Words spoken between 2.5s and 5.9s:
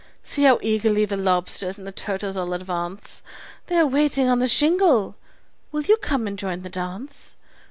advance! They are waiting on the shingle will